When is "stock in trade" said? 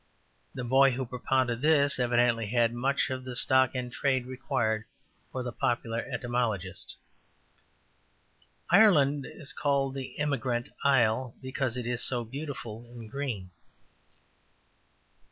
3.35-4.25